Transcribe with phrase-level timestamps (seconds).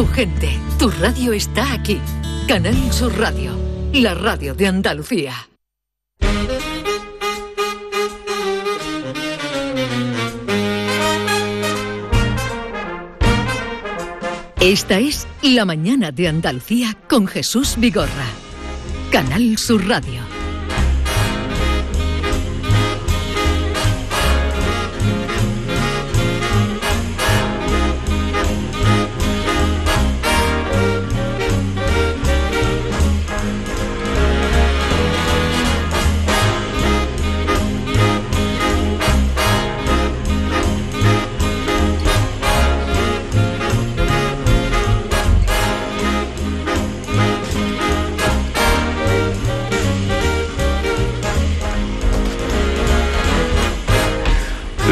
[0.00, 2.00] tu gente, tu radio está aquí.
[2.48, 3.52] Canal Sur Radio,
[3.92, 5.34] la radio de Andalucía.
[14.58, 18.30] Esta es La mañana de Andalucía con Jesús Vigorra.
[19.12, 20.39] Canal Sur Radio.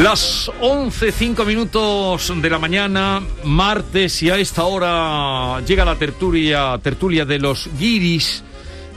[0.03, 6.79] Las 11, 5 minutos de la mañana, martes, y a esta hora llega la tertulia,
[6.81, 8.43] tertulia de los guiris.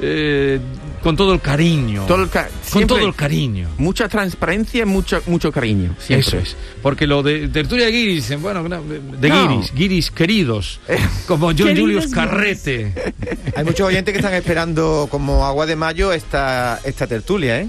[0.05, 0.59] eh,
[1.03, 2.05] con todo el cariño.
[2.09, 3.69] Todo el ca- con todo el cariño.
[3.79, 5.95] Mucha transparencia, mucho, mucho cariño.
[6.01, 6.27] Siempre.
[6.29, 6.57] Eso es.
[6.83, 9.49] Porque lo de tertulia de guiris, dicen, bueno, no, de No.
[9.49, 10.81] guiris, guiris queridos,
[11.29, 12.07] como John Queridos Julius.
[12.11, 12.93] Carrete.
[13.57, 17.69] Hay muchos oyentes que están esperando como agua de mayo esta, esta tertulia, ¿eh?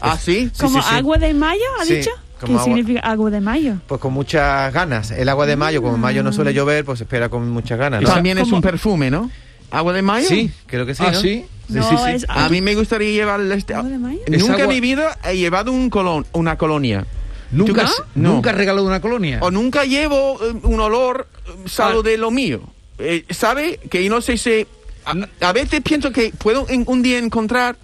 [0.00, 0.50] ¿Ah, sí?
[0.60, 0.94] ¿Como sí, sí.
[0.96, 2.10] agua de mayo, ha Sí, dicho?
[2.46, 3.74] ¿Qué agua- significa agua de mayo?
[3.86, 5.10] Pues con muchas ganas.
[5.10, 7.78] El agua de mayo, como en mayo no suele llover, pues se espera con muchas
[7.78, 8.02] ganas.
[8.02, 8.08] ¿no?
[8.08, 8.56] También es ¿Cómo?
[8.56, 9.30] un perfume, ¿no?
[9.70, 10.28] ¿Agua de mayo?
[10.28, 11.02] Sí, creo que sí.
[11.06, 11.20] ah, ¿no?
[11.20, 11.44] sí.
[11.68, 12.10] Sí, No, sí, sí.
[12.16, 13.74] es A mí me gustaría llevar este...
[13.74, 14.20] agua de mayo.
[14.28, 17.06] Nunca agua- en mi vida he llevado un colon, una colonia.
[17.50, 18.32] ¿Nunca, ¿Tú has- no?
[18.34, 19.38] ¿Nunca has regalado una colonia?
[19.40, 22.02] O nunca llevo eh, un olor eh, salvo Ah.
[22.02, 22.60] de lo mío.
[22.98, 23.78] Eh, ¿Sabe?
[23.90, 24.66] Que no sé si...
[25.06, 25.14] A,
[25.48, 27.76] a veces pienso que puedo en- un día encontrar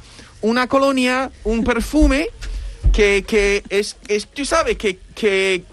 [0.43, 2.29] una colonia, un perfume
[2.93, 4.27] que, que es, es...
[4.29, 4.99] Tú sabes que...
[5.15, 5.65] que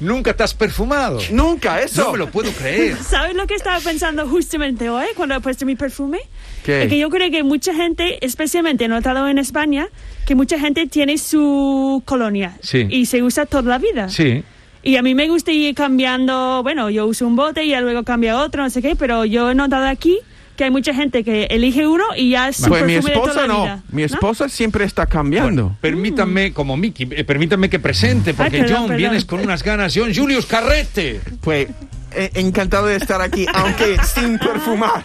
[0.00, 1.18] ¿Nunca te has perfumado?
[1.32, 2.04] nunca eso.
[2.04, 2.96] No me lo puedo creer.
[3.02, 6.20] ¿Sabes lo que estaba pensando justamente hoy cuando he puesto mi perfume?
[6.64, 6.86] ¿Qué?
[6.88, 9.88] Que yo creo que mucha gente, especialmente he notado en España,
[10.24, 12.86] que mucha gente tiene su colonia Sí.
[12.88, 14.08] y se usa toda la vida.
[14.08, 14.44] Sí.
[14.84, 18.04] Y a mí me gusta ir cambiando, bueno, yo uso un bote y ya luego
[18.04, 20.20] cambia otro, no sé qué, pero yo he notado aquí
[20.58, 23.18] que hay mucha gente que elige uno y ya es su Pues mi perfume de
[23.20, 23.62] toda esposa la no.
[23.62, 23.82] vida.
[23.92, 24.06] Mi ¿no?
[24.06, 25.62] esposa siempre está cambiando.
[25.62, 28.96] Bueno, permítanme, como Miki, eh, permítanme que presente, porque perdón, John, perdón.
[28.98, 29.94] vienes con unas ganas.
[29.96, 31.20] John Julius Carrete.
[31.40, 31.68] Pues
[32.12, 35.02] eh, encantado de estar aquí, aunque sin perfumar.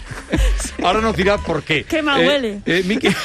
[0.83, 1.83] Ahora nos dirá por qué.
[1.83, 2.61] Qué mal Eh, huele.
[2.65, 3.09] eh, Miki.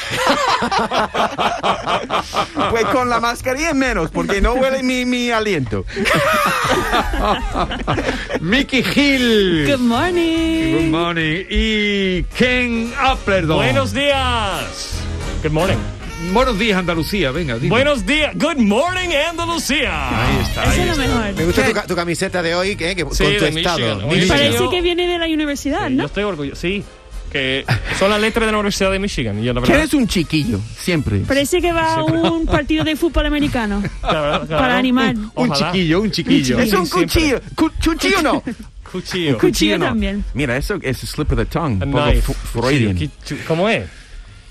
[2.71, 5.85] Pues con la mascarilla menos, porque no huele mi, mi aliento.
[8.41, 9.65] Miki Hill.
[9.67, 10.73] Good morning.
[10.73, 11.45] Good morning.
[11.49, 13.57] Y Ken Applerdon.
[13.57, 15.01] Buenos días.
[15.43, 15.77] Good morning.
[16.33, 17.31] Buenos días, Andalucía.
[17.31, 17.69] Venga, dime.
[17.69, 18.33] Buenos días.
[18.35, 20.09] Good morning, Andalucía.
[20.27, 20.63] Ahí está.
[20.63, 21.15] Eso ahí es lo está.
[21.15, 21.33] mejor.
[21.35, 23.77] Me gusta tu, tu camiseta de hoy, que, que Sí, con tu de estado.
[23.79, 24.07] Michigan.
[24.09, 24.27] Michigan.
[24.37, 26.01] Parece que viene de la universidad, Sí, ¿no?
[26.03, 26.59] Yo estoy orgulloso.
[26.61, 26.83] Sí,
[27.31, 27.65] que
[27.97, 29.39] son las letras de la Universidad de Michigan.
[29.39, 31.19] Y yo, la verdad, eres un chiquillo, siempre.
[31.19, 33.81] Parece que va a un partido de fútbol americano.
[34.01, 34.45] claro.
[34.47, 35.15] para animar.
[35.35, 36.59] Un chiquillo, un chiquillo.
[36.59, 37.39] Es un cuchillo.
[37.55, 38.43] Cu- ¿Cuchillo no?
[38.91, 39.37] Cuchillo.
[39.37, 39.85] Cuchillo no.
[39.85, 40.25] también.
[40.33, 41.79] Mira, eso es slip of the tongue.
[42.53, 42.91] Cuchillo.
[42.91, 43.09] Qui-
[43.47, 43.83] ¿Cómo es?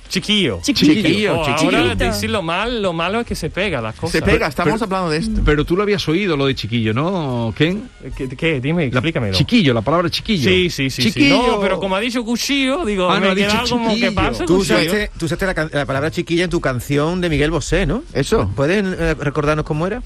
[0.08, 0.60] Chiquillo.
[0.62, 1.40] Chiquillo.
[1.40, 1.76] Oh, chiquillo.
[1.78, 4.12] ahora decirlo mal, lo malo es que se pega las cosas.
[4.12, 5.40] Se pega, estamos pero- hablando de esto.
[5.44, 7.88] Pero tú lo habías oído, lo de chiquillo, ¿no, Ken?
[8.16, 8.28] ¿Qué?
[8.30, 8.60] qué?
[8.60, 9.36] Dime, La- explícamelo.
[9.36, 10.48] Chiquillo, la palabra chiquillo.
[10.48, 11.12] Sí, sí, sí, sí.
[11.12, 11.46] Chiquillo.
[11.46, 14.08] No, pero como ha dicho cuchillo, digo, Ah, no, me ha dicho queda como chiquillo.
[14.08, 14.76] que pasa Tú cuchillo.
[14.78, 18.02] usaste, tú usaste la, palabra chiquilla en tu canción de Miguel Bosé, ¿no?
[18.12, 18.50] Eso.
[18.56, 20.02] ¿Puedes eh, recordarnos cómo era?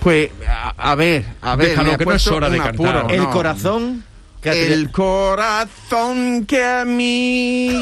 [0.00, 1.68] Pues, a, a ver, a ver.
[1.68, 2.96] Déjalo, que no es hora de cantar.
[2.96, 3.30] apuro, El no.
[3.30, 4.04] corazón.
[4.40, 7.78] Que El corazón que a mí.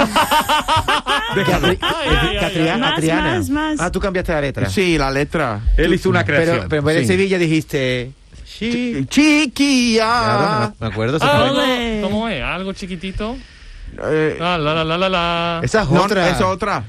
[1.44, 2.78] que Adri- Ay.
[2.78, 3.80] Más, más, más.
[3.80, 4.68] Ah, tú cambiaste la letra.
[4.68, 5.60] Sí, la letra.
[5.76, 6.56] Él hizo una creación.
[6.56, 7.06] Pero, pero en de Sí.
[7.08, 8.10] Sevilla dijiste.
[8.44, 9.06] Sí.
[9.08, 10.04] Chiquilla.
[10.06, 11.16] Claro, me, acuerdo.
[11.18, 12.00] esa Ah.
[12.02, 12.42] ¿Cómo es?
[12.42, 13.36] ¿Algo chiquitito?
[14.04, 15.60] Eh, Ah, la, la, la, la, la.
[15.62, 16.28] Esa es no, otra.
[16.28, 16.82] es otra.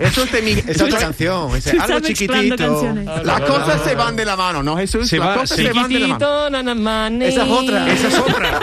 [0.00, 0.50] Eso es de mi.
[0.52, 1.50] Esa es otra canción.
[1.60, 2.82] Tú algo chiquitito.
[2.94, 5.08] Las la, la, cosas se van de la mano, ¿no, Jesús?
[5.08, 7.24] Se Las va- cosas se van de la mano.
[7.24, 7.92] Esa es otra.
[7.92, 8.60] Esa es otra.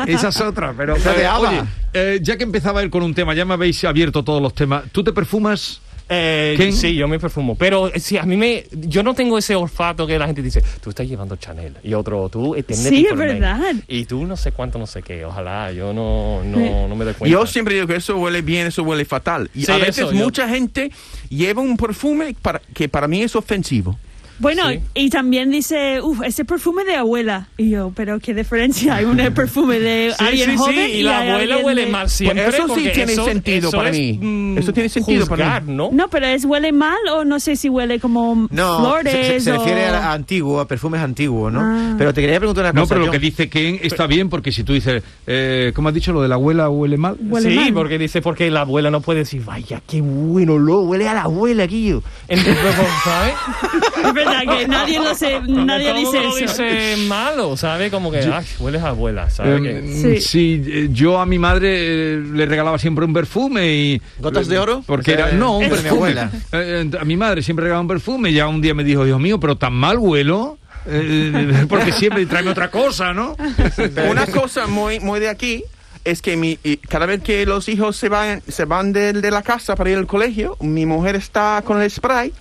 [0.06, 0.96] Esa es otra, pero...
[0.96, 1.48] Esa de ABBA.
[1.48, 1.62] oye,
[1.94, 4.84] eh, ya que empezaba él con un tema, ya me habéis abierto todos los temas.
[4.92, 5.80] ¿Tú te perfumas?
[6.14, 6.72] Eh, ¿Quién?
[6.74, 7.54] Sí, yo me perfumo.
[7.56, 8.64] Pero eh, sí, a mí me.
[8.72, 11.74] Yo no tengo ese olfato que la gente dice, tú estás llevando Chanel.
[11.82, 12.54] Y otro, tú.
[12.54, 13.74] eh, tienes Sí, es verdad.
[13.88, 15.24] Y tú no sé cuánto, no sé qué.
[15.24, 17.32] Ojalá, yo no, no, no me doy cuenta.
[17.32, 19.50] Yo siempre digo que eso huele bien, eso huele fatal.
[19.54, 20.90] Y Sí, a veces eso, yo- mucha gente
[21.30, 23.98] lleva un perfume para, que para mí es ofensivo.
[24.42, 24.80] Bueno, Sí.
[24.94, 27.46] y también dice, uff, ese perfume de abuela.
[27.56, 31.02] Y yo, pero qué diferencia, hay un perfume de Sí, alguien sí, joven sí, y
[31.04, 32.48] la abuela huele de- mal siempre.
[32.48, 34.18] eso sí tiene eso- sentido eso para es, mí.
[34.20, 35.72] mm, Eso tiene sentido para mí.
[35.74, 35.90] ¿no?
[35.92, 39.40] No, pero es huele mal o no sé si huele como No, flores se, se-
[39.40, 39.58] se o...
[39.58, 41.60] refiere a, a antiguo, a perfumes antiguos, ¿no?
[41.62, 41.94] Ah.
[41.96, 42.94] Pero te quería preguntar una No, cosa.
[42.96, 46.12] pero lo que dice Ken está bien porque si tú dices, eh, ¿cómo has dicho
[46.12, 47.16] lo de la abuela huele mal?
[47.20, 47.74] Huele sí, mal.
[47.74, 51.22] porque dice, porque la abuela no puede decir, vaya, qué bueno, lo huele a la
[51.22, 51.86] abuela aquí.
[51.90, 52.02] yo".
[52.28, 52.56] Entonces,
[53.04, 53.34] ¿sabes?
[54.40, 56.62] Verdad que nadie lo sé, nadie Todo dice eso.
[56.62, 57.90] dice malo, ¿sabes?
[57.90, 59.60] Como que, ay, hueles a abuela, ¿sabes?
[59.60, 60.20] Eh, Que- Sí.
[60.20, 61.68] sí, yo a mi madre
[62.14, 64.02] eh, le regalaba siempre un perfume y...
[64.18, 64.82] ¿Gotas de oro?
[64.86, 65.32] Porque Ese era...
[65.32, 65.90] No, un de mi perfume.
[65.90, 66.30] abuela.
[66.52, 69.04] Eh, eh, a mi madre siempre regalaba un perfume y ya un día me dijo,
[69.04, 70.58] Dios mío, pero tan mal huelo...
[70.86, 73.36] eh, porque siempre tráeme otra cosa, ¿no?
[74.10, 75.62] Una cosa muy, muy de aquí
[76.04, 76.58] es que mi,
[76.88, 79.96] cada vez que los hijos se van, se van de, de la casa para ir
[79.98, 82.32] al colegio, mi mujer está con el spray,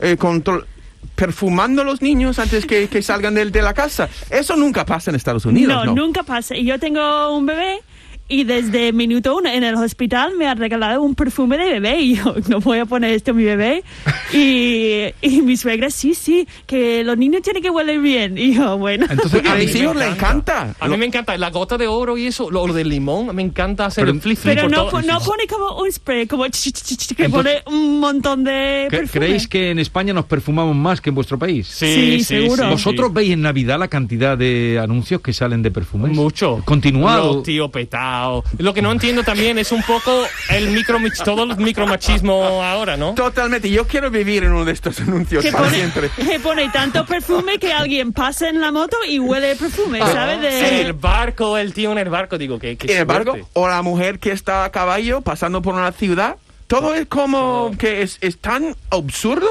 [0.00, 0.64] eh, contro-
[1.14, 4.08] perfumando a los niños antes que, que salgan de, de la casa.
[4.30, 5.94] Eso nunca pasa en Estados Unidos, no, ¿no?
[5.94, 6.56] nunca pasa.
[6.56, 7.80] Y yo tengo un bebé
[8.28, 12.16] y desde minuto uno en el hospital me ha regalado un perfume de bebé y
[12.16, 13.84] yo no voy a poner esto a mi bebé.
[14.32, 18.36] Y, y mi suegra, sí, sí, que los niños tienen que hueler bien.
[18.36, 19.06] Y yo, bueno.
[19.08, 20.74] Entonces, A mis me hijos les encanta.
[20.78, 23.42] A mí me encanta la gota de oro y eso, lo, lo del limón, me
[23.42, 25.02] encanta hacer Pero- el flip Pero no, todo.
[25.02, 28.44] no pone como un spray, como ch- ch- ch- ch- que Entonces- pone un montón
[28.44, 29.26] de ¿cre- perfume.
[29.26, 31.66] ¿Creéis que en España nos perfumamos más que en vuestro país?
[31.68, 32.68] Sí, seguro.
[32.70, 36.12] ¿Vosotros veis en Navidad la cantidad de anuncios que salen de perfumes?
[36.12, 36.60] Mucho.
[36.64, 37.34] Continuado.
[37.34, 37.70] Los tío
[38.16, 38.44] petao.
[38.58, 43.14] Lo que no entiendo también es un poco el micro todo el micromachismo ahora, ¿no?
[43.14, 43.70] Totalmente.
[43.70, 46.10] Yo quiero vivir en uno de estos anuncios que para pone, siempre.
[46.16, 50.40] que pone tanto perfume que alguien pasa en la moto y huele perfume, Ah, ¿sabes?
[50.40, 53.82] De, Sí, el barco, el tío en el barco, digo que Sin embargo, o la
[53.82, 56.36] mujer que está a caballo pasando por una ciudad,
[56.66, 59.48] todo es como que es, es tan absurdo.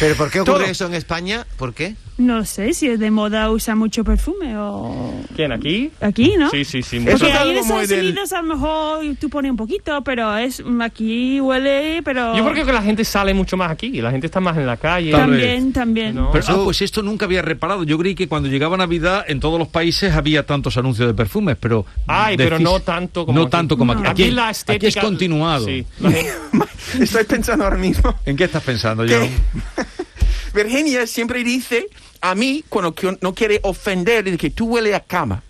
[0.00, 0.66] ¿Pero por qué ocurre Todo.
[0.66, 1.46] eso en España?
[1.58, 1.96] ¿Por qué?
[2.18, 5.12] No sé si es de moda usar mucho perfume o...
[5.34, 5.90] ¿Quién aquí?
[6.00, 6.48] Aquí, ¿no?
[6.48, 6.96] Sí, sí, sí.
[6.96, 9.50] Eso Porque es ahí en algo muy Estados del- Unidos a lo mejor tú pones
[9.50, 12.34] un poquito, pero es aquí huele, pero...
[12.34, 14.78] Yo creo que la gente sale mucho más aquí, la gente está más en la
[14.78, 15.10] calle.
[15.12, 16.14] También, también.
[16.14, 16.30] No.
[16.32, 17.84] Pero, ah, Eso- pues esto nunca había reparado.
[17.84, 21.58] Yo creí que cuando llegaba Navidad en todos los países había tantos anuncios de perfumes,
[21.60, 21.84] pero...
[22.06, 23.50] Ay, pero no tanto como No aquí.
[23.50, 24.02] tanto como aquí.
[24.02, 24.08] No.
[24.08, 24.88] Aquí, Aquí la aquí estética...
[25.00, 25.66] es continuado.
[25.66, 25.84] Sí.
[26.98, 28.14] Estoy pensando ahora mismo.
[28.24, 29.28] ¿En qué estás pensando, John?
[30.54, 31.86] Virginia siempre dice
[32.20, 35.42] a mí, cuando que- no quiere ofender, dice que tú hueles a cama.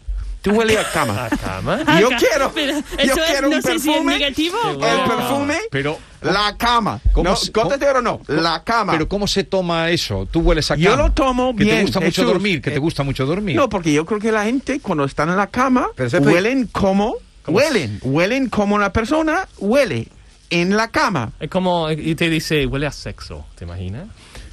[0.42, 1.24] Tú hueles a cama.
[1.30, 1.78] ¿A cama?
[2.00, 4.18] Yo Acá, quiero, pero yo eso es, quiero no un sé si es perfume.
[4.18, 5.98] negativo o- El perfume, Pero...
[6.22, 7.00] la cama.
[7.12, 8.92] ¿Cómo No, se- gotas de oro no, la cama.
[8.92, 10.28] Pero ¿cómo se toma eso?
[10.30, 11.02] Tú hueles a Yo cama.
[11.02, 12.26] lo tomo que bien, te gusta mucho Jesús.
[12.32, 13.56] dormir, que te Eh, gusta mucho dormir.
[13.56, 17.16] No, porque yo creo que la gente cuando están en la cama Pero huelen como,
[17.42, 20.06] ¿Cómo huelen, huelen como la persona huele
[20.50, 21.32] en la cama.
[21.40, 24.06] Es como, y te dice, huele a sexo, ¿te imaginas?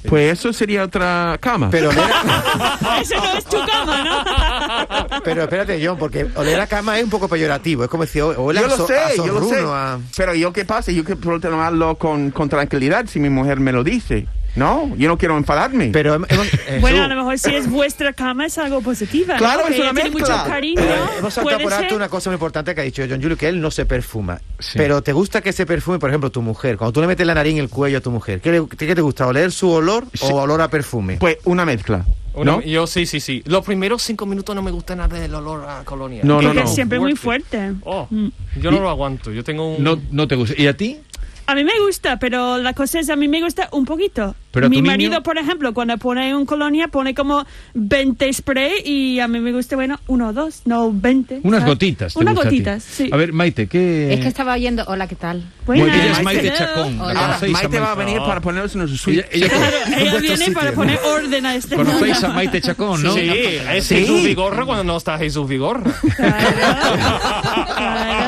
[0.10, 1.70] Pues eso sería otra cama.
[1.72, 2.04] Pero oler,
[3.02, 5.22] Eso no es tu cama, ¿no?
[5.24, 7.84] pero espérate, John, porque oler a cama es un poco peyorativo.
[7.84, 9.56] Es como decir, o- huele yo a, lo so- sé, a yo lo sé.
[9.56, 13.30] zorruno, a- Pero yo qué pasa, yo que puedo tomarlo con, con tranquilidad si mi
[13.30, 14.28] mujer me lo dice.
[14.56, 15.90] No, yo no quiero enfadarme.
[15.92, 16.30] Pero hemos,
[16.68, 19.34] eh, Bueno, a lo mejor si es vuestra cama es algo positivo.
[19.38, 19.68] Claro, ¿no?
[19.70, 20.38] es Que una tiene mezcla.
[20.38, 20.82] mucho cariño.
[20.82, 23.48] pero hemos saltado por alto una cosa muy importante que ha dicho John Julio, que
[23.48, 24.40] él no se perfuma.
[24.60, 24.74] Sí.
[24.78, 27.34] Pero te gusta que ese perfume, por ejemplo, tu mujer, cuando tú le metes la
[27.34, 29.26] nariz en el cuello a tu mujer, ¿qué, le- qué te gusta?
[29.28, 30.28] ¿Oler su olor Sí.
[30.32, 31.18] o olor a perfume?
[31.18, 32.06] pues una mezcla.
[32.36, 32.62] Una- ¿No?
[32.62, 33.44] Yo sí, sí, sí.
[33.46, 36.22] Los primeros cinco minutos no me gusta nada del olor a colonia.
[36.24, 36.68] No, Que no, es no.
[36.68, 37.74] siempre muy fuerte.
[37.84, 38.28] Oh, Mm.
[38.60, 39.32] yo no lo aguanto.
[39.32, 39.84] Yo tengo un...
[39.84, 40.60] No, no te gusta.
[40.60, 41.00] ¿Y a ti?
[41.46, 44.34] A mí me gusta, pero la cosa es, a mí me gusta un poquito.
[44.54, 48.84] Pero Mi tu niño- marido, por ejemplo, cuando pone un colonia, pone como 20 spray
[48.86, 51.40] y a mí me gusta, bueno, uno o dos, no 20.
[51.42, 51.74] Unas ¿sabes?
[51.74, 52.16] gotitas.
[52.16, 53.10] Unas gusta a gotitas, sí.
[53.12, 54.14] A ver, Maite, ¿qué...?
[54.14, 54.84] Es que estaba oyendo.
[54.88, 55.44] Hola, ¿qué tal?
[55.66, 55.98] Muy Buenas.
[56.00, 56.56] bien, es Maite Hello.
[56.58, 56.98] Chacón.
[57.00, 57.36] ¿La Hola.
[57.36, 58.12] a Maite va a Maite?
[58.12, 59.38] venir para ponernos en su Ella, suite.
[59.38, 60.76] ella- Claro, ella viene sitio, para ¿no?
[60.76, 63.14] poner orden a este ¿Conocéis a Maite Chacón, no?
[63.16, 63.96] Sí, es Sí.
[63.96, 65.92] Jesús Vigorra cuando no está Jesús Vigorra.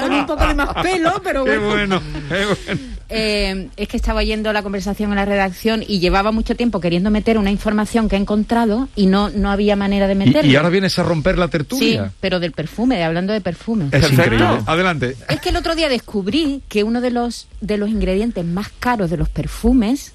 [0.01, 1.99] Con un poco de más pelo, pero Qué bueno.
[1.99, 2.94] bueno, qué bueno.
[3.09, 7.11] Eh, es que estaba oyendo la conversación en la redacción y llevaba mucho tiempo queriendo
[7.11, 10.47] meter una información que he encontrado y no, no había manera de meterla.
[10.49, 12.11] Y, y ahora vienes a romper la Sí, tertulia.
[12.19, 13.85] pero del perfume, hablando de perfume.
[13.85, 14.21] Es Perfecto.
[14.23, 14.47] increíble.
[14.65, 15.15] Adelante.
[15.29, 19.09] Es que el otro día descubrí que uno de los, de los ingredientes más caros
[19.11, 20.13] de los perfumes,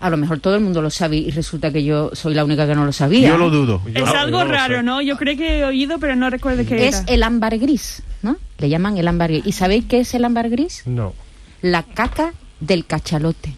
[0.00, 2.66] a lo mejor todo el mundo lo sabe y resulta que yo soy la única
[2.66, 3.28] que no lo sabía.
[3.28, 3.82] Yo lo dudo.
[3.86, 4.82] Yo Es no- algo raro.
[4.82, 5.00] ¿no?
[5.02, 7.12] Yo creo que he oído, pero no recuerdo qué Es era.
[7.12, 8.36] el ámbar gris, ¿no?
[8.58, 9.46] Le llaman el ámbar gris.
[9.46, 10.82] ¿Y sabéis qué es el ámbar gris?
[10.86, 11.12] No.
[11.62, 13.54] La caca del cachalote.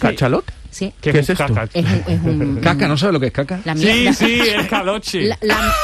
[0.00, 0.52] ¿Cachalote?
[0.70, 0.92] Sí.
[1.00, 1.52] ¿Qué, ¿Qué es es esto?
[1.54, 1.68] caca?
[1.72, 3.60] Es un, es un- Caca, ¿no sabes lo que es caca?
[3.64, 5.22] La Sí, mierda- sí, el caloche.
[5.26, 5.74] La, la,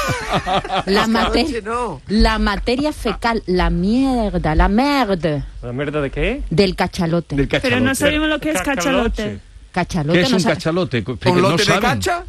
[0.86, 2.00] la mate- no.
[2.08, 6.42] la materia fecal, la mierda, la merde ¿La mierda de qué?
[6.50, 7.34] del cachalote.
[7.34, 7.94] Del Pero no cachalote.
[7.96, 9.40] sabemos lo que es cachalote.
[9.74, 10.12] Cachalote.
[10.20, 11.02] ¿Qué es no un sabe- cachalote?
[11.02, 11.82] Porque ¿Un no lote de saben.
[11.82, 12.22] cacha?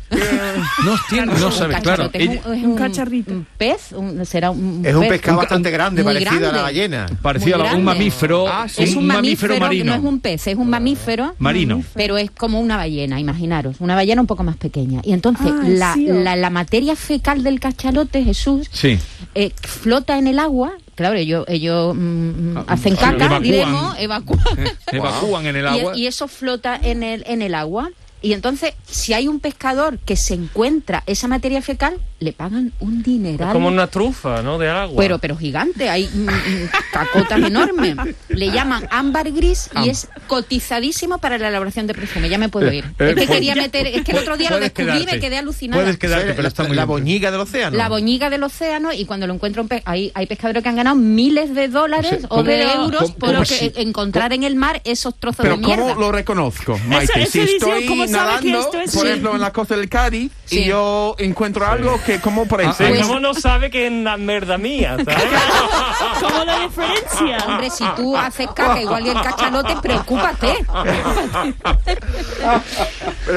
[0.84, 2.10] No, tiene- no Un sabe, claro.
[2.12, 3.32] es un, es Un un- cacharrito.
[3.34, 5.10] un pez, un- será un, Es un pez.
[5.10, 7.06] pescado un- bastante grande, parecido a la ballena.
[7.22, 8.82] Parecido a un mamífero, Ah, sí.
[8.84, 9.92] Es un, mamífero, marino.
[9.92, 11.36] no es un pez, es un mamífero.
[11.38, 11.84] Marino.
[11.94, 15.02] Pero es como una ballena, imaginaros, una ballena un poco más pequeña.
[15.04, 18.98] Y entonces Ah, la, sí, la, la materia fecal del cachalote, Jesús, Sí.
[19.36, 20.74] eh, flota en el agua.
[20.96, 23.44] Claro, ellos, ellos mm, Ah, hacen caca, evacúan.
[23.44, 24.40] diremos, evacúan.
[24.92, 25.98] Evacúan en el Y- agua.
[25.98, 27.90] Y, eso flota en el, en el agua.
[28.22, 33.04] Y entonces, si hay un pescador que se encuentra esa materia fecal, le pagan un
[33.04, 33.52] dineral.
[33.52, 34.58] Como una trufa, ¿no?
[34.58, 34.96] De agua.
[34.98, 37.96] Pero, pero gigante, hay mm, mm, cacotas enormes.
[38.30, 42.30] Le llaman ámbar gris y es cotizadísimo para la elaboración de perfume.
[42.30, 42.86] Ya me puedo ir.
[43.00, 45.12] eh, es que quería meter, es que el otro día lo descubrí y quedarte.
[45.16, 45.82] me quedé alucinada.
[45.84, 47.76] Puedes quedarte, pero la, está muy la boñiga del océano.
[47.78, 50.76] La boñiga del océano y cuando lo encuentro un pe- hay, hay pescadores que han
[50.78, 54.44] ganado miles de dólares Sí, o de ¿cómo- euros cómo- por cómo que- encontrar en
[54.44, 55.84] el mar esos trozos Pero de mierda.
[55.90, 57.26] ¿cómo lo reconozco, Maite?
[57.26, 59.08] si estoy ¿cómo sabe que nadando, esto es por sí?
[59.10, 60.60] ejemplo, en la costa del Cádiz, Sí.
[60.62, 62.86] y yo encuentro algo que, como por Ah, ejemplo...
[62.88, 64.98] Sí, Pues- ¿Cómo no sabe que es una merda mía?
[65.04, 65.24] ¿sabes?
[66.22, 67.38] ¿Cómo la diferencia?
[67.48, 70.66] Hombre, si tú haces caca igual que el cachalote, preocúpate.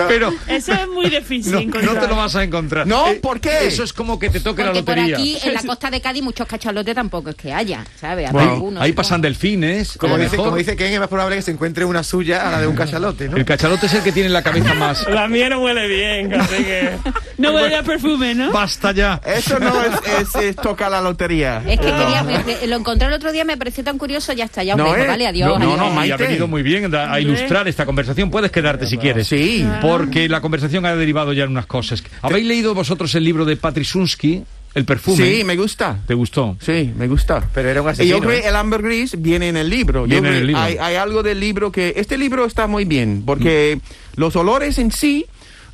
[0.08, 1.94] Pero Eso es muy difícil no, encontrar.
[1.94, 2.87] no te lo vas a encontrar.
[2.87, 3.66] No, Eh, ¿por qué?
[3.66, 5.16] Eso es como que te toque la Porque por lotería.
[5.16, 8.26] aquí, en la costa de Cádiz, muchos cachalotes tampoco es que haya, ¿sabes?
[8.28, 9.96] Ahí- Habrá algunos, ahí pasan delfines.
[9.98, 12.60] Como dice, como dice Ken, es más probable que se encuentre una suya a la
[12.60, 13.37] de un cachalote, ¿no?
[13.37, 15.08] El cachalote es el que tiene la cabeza más.
[15.08, 16.90] La mía no huele bien, así que...
[17.38, 18.50] No huele a perfume, ¿no?
[18.52, 19.21] Basta ya.
[19.25, 21.62] Eso no es, es, es tocar la lotería.
[21.66, 21.99] Es que No.
[21.99, 24.75] quería, me- me- lo encontré el otro día, me pareció tan curioso, ya está, ya
[24.75, 25.07] os No, dejo, eh.
[25.07, 25.49] vale, adiós.
[25.49, 25.78] No, no, adiós.
[25.78, 26.16] no, y ha Maite.
[26.26, 28.30] venido muy bien a, a ilustrar esta conversación.
[28.30, 29.26] Puedes quedarte si quieres.
[29.28, 29.66] Sí.
[29.80, 32.02] Porque la conversación ha derivado ya en unas cosas.
[32.23, 34.42] ¿Habéis leído vosotros el libro de Patrisunsky,
[34.75, 35.16] El perfume?
[35.16, 35.99] Sí, me gusta.
[36.07, 36.57] ¿Te gustó?
[36.61, 37.42] Sí, me gusta.
[37.54, 38.16] Pero era un Y asesino.
[38.16, 38.42] yo creo ¿eh?
[38.42, 40.02] que el amber gris viene en el libro.
[40.07, 40.62] Yo Viene en creo- el libro.
[40.62, 41.95] Hay, hay algo del libro que...
[41.97, 43.80] Este libro está muy bien, porque
[44.16, 45.26] los olores en sí,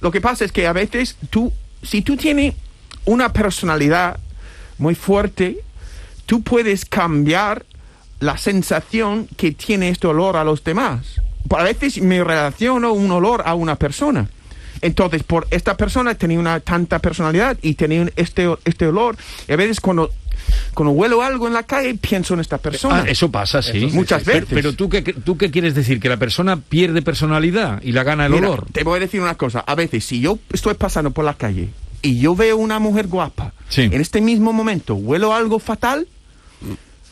[0.04, 1.50] lo que pasa es que a veces tú,
[1.82, 2.52] si tú tienes
[3.06, 4.20] una personalidad
[4.76, 5.60] muy fuerte,
[6.26, 7.64] tú puedes cambiar
[8.20, 11.22] la sensación que tiene este olor a los demás.
[11.48, 14.28] A veces me relaciono un olor a una persona.
[14.82, 19.16] Entonces, por esta persona tenía una tanta personalidad y tenía este, este olor.
[19.48, 20.10] Y a veces cuando,
[20.74, 23.04] cuando huelo algo en la calle, pienso en esta persona.
[23.06, 23.88] Ah, eso pasa, sí.
[23.92, 24.46] Muchas veces.
[24.50, 26.00] Pero, tú, qué, tú qué quieres decir?
[26.00, 28.66] ¿Que la persona pierde personalidad y la gana el Mira, olor?
[28.72, 29.60] Te voy a decir una cosa.
[29.60, 31.68] A veces, si yo estoy pasando por la calle
[32.02, 33.82] y yo veo una mujer guapa, Sí.
[33.82, 36.06] en este mismo momento huelo algo fatal,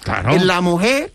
[0.04, 0.36] Claro.
[0.44, 1.12] la mujer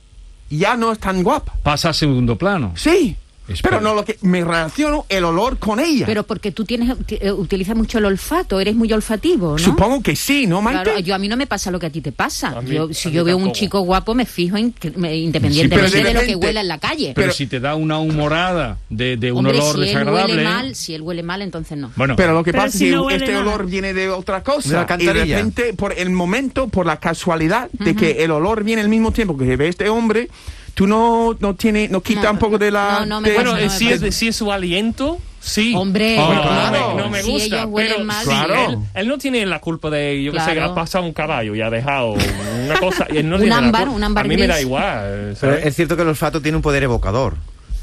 [0.50, 1.54] ya no es tan guapa.
[1.64, 2.74] Pasa a segundo plano.
[2.76, 3.16] Sí.
[3.48, 3.78] Espera.
[3.78, 6.06] Pero no lo que me relaciono el olor con ella.
[6.06, 9.58] Pero porque tú tienes, eh, utilizas mucho el olfato, eres muy olfativo, ¿no?
[9.58, 10.84] Supongo que sí, ¿no, Maite?
[10.84, 12.60] Claro, yo a mí no me pasa lo que a ti te pasa.
[12.62, 15.98] Mí- Yo, si yo veo un chico guapo, me fijo en que- me- independientemente Sí,
[15.98, 17.14] de de lo que huela en la calle.
[17.16, 20.34] Pero, Pero- si te da una humorada de, de un Hombre, olor si él desagradable.
[20.34, 21.92] huele mal, si él huele mal, entonces no.
[21.96, 23.40] Bueno, Pero lo que Pero pasa si es que no este nada.
[23.42, 24.86] olor viene de otra cosa.
[24.86, 28.64] De la y de repente, por el momento, por la casualidad de que el olor
[28.64, 30.28] viene al mismo tiempo que ve este hombre,
[30.78, 33.00] tú no, no tiene, no quita No, un poco de la.
[33.00, 35.74] no, no me de- Bueno, eh, si, es, si es su aliento, sí.
[35.76, 36.88] Hombre, Ah, No, claro.
[36.90, 37.64] no me, no me Si gusta.
[37.64, 38.70] ellos pero mal, sí, Claro.
[38.70, 40.72] él, él no tiene la culpa de, yo que sé, que Claro.
[40.74, 43.08] ha pasado un caballo y ha dejado una cosa.
[43.12, 45.36] y él no Un ámbar, un ámbar A mí me da igual.
[45.64, 47.34] Es cierto que el olfato tiene un poder evocador.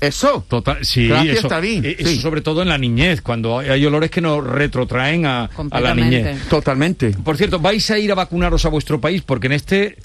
[0.01, 0.45] Eso.
[0.49, 1.85] Total, sí, Gracias, eso, David.
[1.85, 2.19] eh, eso Sí.
[2.21, 6.47] sobre todo en la niñez, cuando hay, olores que nos retrotraen a, a la niñez.
[6.49, 7.11] Totalmente.
[7.25, 9.23] Por cierto, ¿vais a ir a vacunaros a vuestro país?
[9.23, 9.97] Porque en este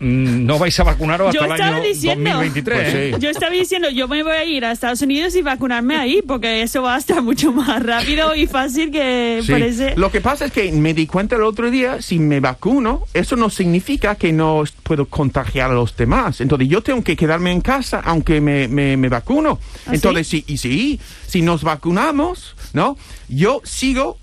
[0.00, 2.30] no vais a vacunaros Yo hasta el estaba año diciendo.
[2.30, 2.80] 2023.
[2.92, 3.20] Pues sí.
[3.20, 6.62] Yo estaba diciendo, yo me voy a ir a Estados Unidos y vacunarme ahí, porque
[6.62, 9.52] eso va a estar mucho más rápido y fácil que Sí.
[9.52, 9.94] parece.
[9.96, 13.36] Lo que pasa es que me di cuenta el otro día, si me vacuno, eso
[13.36, 16.40] no significa que no puedo contagiar a los demás.
[16.40, 19.58] Entonces yo tengo que quedarme en casa aunque me, me, me vacuno.
[19.86, 20.44] ¿Ah, Entonces, sí?
[20.46, 22.96] y sí, si nos vacunamos, ¿no?
[23.28, 24.16] Yo sigo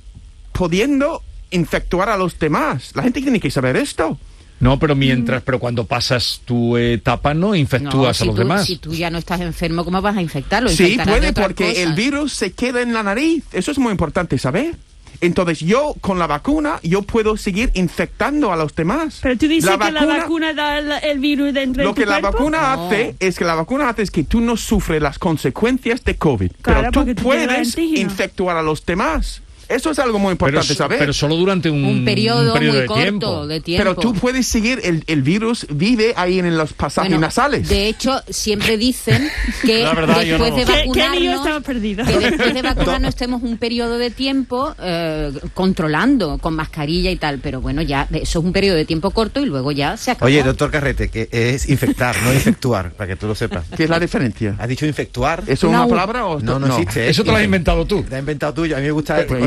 [0.54, 2.92] pudiendo infectuar a los demás.
[2.96, 4.18] La gente tiene que saber esto.
[4.60, 8.40] No, pero mientras, pero cuando pasas tu etapa no No, infectúas si a los tú,
[8.40, 8.66] demás.
[8.66, 10.70] Si tú ya no estás enfermo, ¿cómo vas a infectarlo?
[10.70, 13.44] Sí, puede porque el virus se queda en la nariz.
[13.54, 14.76] Eso es muy importante saber.
[15.20, 19.20] Entonces yo con la vacuna yo puedo seguir infectando a los demás.
[19.24, 22.02] Pero tú dices La que la vacuna- da el, el virus dentro Lo de tu
[22.02, 22.38] que la cuerpo.
[22.38, 22.86] vacuna No.
[22.88, 26.52] hace es que la vacuna hace es que tú no sufres las consecuencias de COVID,
[26.62, 29.42] Claro, pero tú puedes infectuar a los demás.
[29.70, 31.00] Eso es algo muy Pero, importante so- saber.
[31.00, 33.48] pero solo durante un, Un periodo, un periodo muy de corto tiempo.
[33.48, 33.84] de tiempo.
[33.84, 37.68] Pero tú puedes seguir, el, el virus vive ahí en los pasajes Bueno, nasales.
[37.70, 39.30] De hecho, siempre dicen
[39.64, 40.58] que La verdad, yo después no.
[40.58, 41.36] de ¿Qué, qué vacunarnos...
[41.36, 42.06] estaba perdido?
[42.06, 47.40] que después de vacunarnos estemos un periodo de tiempo eh, controlando con mascarilla y tal,
[47.40, 50.28] pero bueno, ya eso es un periodo de tiempo corto y luego ya se acabó.
[50.28, 53.66] Oye, doctor Carrete, que es infectar, no infectuar, para que tú lo sepas.
[53.76, 54.56] ¿Qué es la diferencia?
[54.58, 55.44] ¿Has dicho infectuar?
[55.48, 55.80] ¿Eso es No.
[55.86, 57.10] una palabra o No, no, existe.
[57.10, 58.04] Eso te lo has inventado tú.
[58.04, 58.76] Te has inventado tuyo.
[58.76, 59.26] A mí me gusta.
[59.28, 59.42] Pues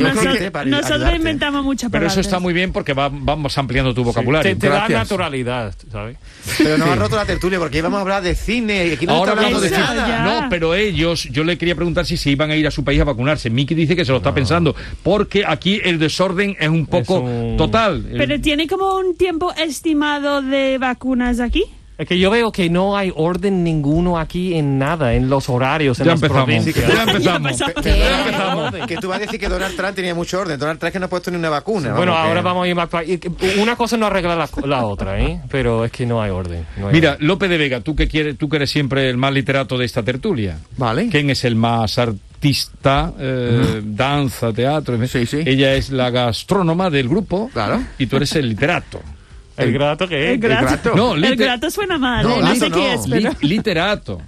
[0.52, 1.16] para Nosotros ayudarte.
[1.16, 2.12] inventamos muchas Pero palabras.
[2.12, 4.50] eso está muy bien porque va- vamos ampliando tu vocabulario.
[4.52, 6.16] Te, te da naturalidad, ¿sabes?
[6.58, 9.14] Pero no has roto la tertulia porque íbamos a hablar de cine y aquí no
[9.14, 10.24] Ahora hablando de nada.
[10.42, 13.00] No, pero ellos, yo le quería preguntar si se iban a ir a su país
[13.00, 13.50] a vacunarse.
[13.50, 17.56] Miki dice que se lo está pensando, porque aquí el desorden es un poco un-
[17.56, 18.06] total.
[18.16, 21.64] Pero tiene como un tiempo estimado de vacunas aquí.
[22.00, 26.00] Es que yo veo que no hay orden ninguno aquí en nada, en los horarios,
[26.00, 26.44] en ya las empezamos.
[26.46, 26.76] provincias.
[26.88, 27.22] Ya empezamos.
[27.58, 27.82] Ya empezamos.
[27.84, 27.98] ¿Qué?
[27.98, 28.86] Ya empezamos.
[28.88, 30.58] Que tú vas a decir que Donald Trump tenía mucho orden.
[30.58, 31.92] Donald Trump que no ha puesto ni una vacuna.
[31.94, 32.88] Bueno, Vamos, ahora que- vamos a ir más
[33.60, 35.42] Una cosa no arregla la, la otra, ¿eh?
[35.50, 36.64] Pero es que no hay orden.
[36.78, 37.26] no hay Mira, orden.
[37.28, 40.02] López de Vega, tú que quieres, tú que eres siempre el más literato de esta
[40.02, 40.56] tertulia.
[40.78, 41.08] Vale.
[41.10, 43.12] ¿Quién es el más artista?
[43.18, 44.96] Eh, Danza, teatro.
[45.06, 45.42] Sí, sí.
[45.44, 47.50] Ella es la gastrónoma del grupo.
[47.52, 47.82] Claro.
[47.98, 49.02] Y tú eres el literato.
[49.62, 50.40] ¿El grato que El es?
[50.40, 50.92] grato, grato.
[50.96, 52.22] No, el liter- grato suena mal.
[52.24, 52.92] No, eh, No, grato sé qué no.
[52.92, 53.30] es, pero...
[53.40, 54.22] Li- literato.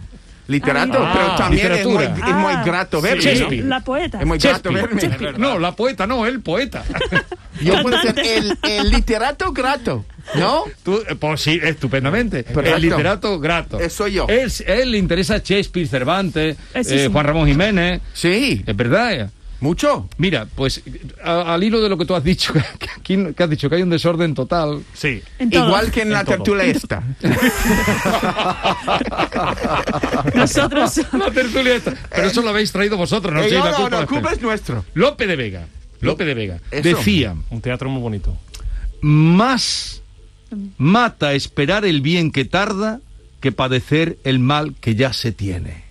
[0.49, 2.29] Literato, Ah, pero también es muy, literatura.
[2.29, 3.03] es muy Ah, grato sí.
[3.05, 3.31] verme, ¿no?
[3.31, 3.65] Shakespeare.
[3.65, 4.21] La poeta.
[4.21, 5.19] Es muy grato Shakespeare.
[5.19, 5.39] verme.
[5.39, 6.83] No, la poeta no, el poeta.
[7.63, 10.65] Yo puedo ser el, el literato grato, ¿no?
[10.83, 12.43] Tú, eh, pues sí, estupendamente.
[12.43, 12.77] Perfecto.
[12.77, 13.79] El literato grato.
[13.79, 14.27] Eso soy yo.
[14.29, 17.07] Él, él le interesa Shakespeare, Cervantes, eh, sí.
[17.11, 18.01] Juan Ramón Jiménez.
[18.13, 19.31] Sí, Es verdad.
[19.63, 20.09] Mucho.
[20.19, 20.83] Mira, pues
[21.25, 23.77] a- al hilo de lo que tú has dicho, que, aquí- que has dicho que
[23.77, 24.83] hay un desorden total.
[24.93, 25.23] Sí.
[25.39, 26.37] Igual que en, la todo.
[26.37, 27.03] tertulia esta.
[30.35, 31.01] Nosotros...
[31.13, 31.95] La tertulia esta.
[32.15, 33.91] Pero eso lo habéis traído vosotros, no Eh, no, la no, culpa.
[33.91, 34.85] no, de- culpa es nuestro.
[34.95, 35.67] Lope de Vega.
[36.01, 36.59] Lope de Vega.
[36.71, 36.83] Eso.
[36.97, 38.37] Decía, Un teatro muy bonito.
[39.01, 40.03] más
[40.77, 43.01] mata esperar el bien que tarda
[43.41, 45.85] que padecer el mal que ya se tiene.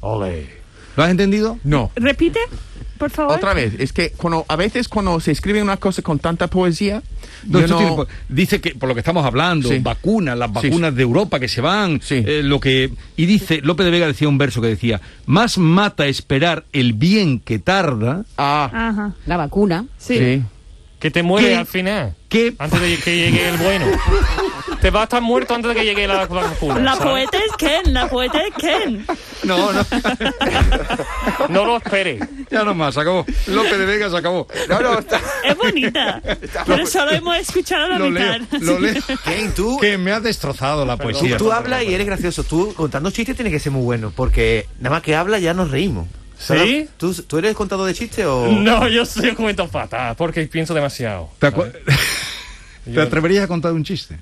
[0.00, 0.48] Ole.
[0.96, 1.58] ¿Lo has entendido?
[1.64, 1.90] No.
[1.94, 2.40] Repite,
[3.00, 3.36] por favor.
[3.36, 7.02] Otra vez, es que cuando, a veces cuando se escribe una cosa con tanta poesía,
[7.46, 7.96] No, no- tiene
[8.28, 9.78] dice que por lo que estamos hablando, Sí.
[9.80, 12.22] vacunas, las Sí, vacunas de Europa que se van, Sí.
[12.26, 16.06] eh, lo que y dice López de Vega decía un verso que decía más mata
[16.06, 19.14] esperar el bien que tarda Ah, Ajá.
[19.26, 19.86] La vacuna.
[19.98, 20.18] Sí.
[20.18, 20.42] sí.
[21.00, 21.56] Que te muere ¿Qué?
[21.56, 22.14] al final.
[22.30, 23.86] Que Antes de que llegue el bueno.
[24.80, 26.78] te va a estar muerto antes de que llegue la vacuna.
[26.80, 27.02] La ¿sabes?
[27.28, 29.04] poeta es Ken, la poeta es Ken.
[29.42, 29.84] no no
[31.48, 32.22] No lo esperes.
[32.50, 33.26] ya no más, se acabó.
[33.48, 34.46] López de Vega se acabó.
[34.68, 36.22] No, no, está- Es bonita,
[36.66, 38.58] pero solo hemos escuchado la Lo leo, mitad.
[38.60, 38.94] lo leo.
[39.24, 41.36] Ken, tú, Que me ha destrozado la tú, poesía.
[41.36, 42.44] tú hablas y eres gracioso.
[42.44, 45.70] Tú contando chistes tiene que ser muy bueno porque nada más que hablas ya nos
[45.70, 46.06] reímos.
[46.38, 46.88] ¿Sí?
[46.96, 48.46] ¿Tú, ¿Tú eres contador de chistes o...?
[48.50, 51.28] No, yo soy un cuento fatal porque pienso demasiado.
[51.38, 51.52] ¿Te,
[52.84, 54.18] ¿Te atreverías a contar un chiste?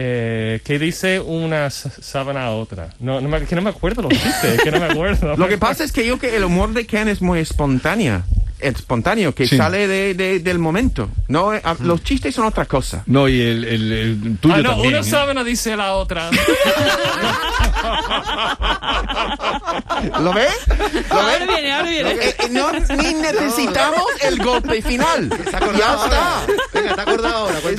[0.00, 2.94] Eh, que dice una sábana a otra.
[3.00, 5.36] No, no me, que no me acuerdo los chistes, que no me acuerdo.
[5.36, 8.22] Lo que pasa es que yo que el humor de Ken es muy espontáneo.
[8.60, 9.56] Espontáneo, que Sí.
[9.56, 11.08] sale de, de- del momento.
[11.28, 13.02] No, Eh, a- los chistes son otra cosa.
[13.06, 14.88] No, y el, el- el tuyo Ah, no, también.
[14.94, 15.04] una ¿eh?
[15.04, 16.30] sábana dice la otra.
[20.20, 20.52] ¿Lo ves?
[21.10, 21.48] ¿Lo Ahora ves?
[21.48, 22.10] viene, ahora viene.
[22.12, 25.30] Eh, eh, no, ni necesitamos el golpe final.
[25.48, 26.04] ¿Se ha acordado Ya ahora?
[26.46, 26.46] está.
[26.72, 27.58] Venga, ¿te has acordado ahora?
[27.62, 27.76] Pero,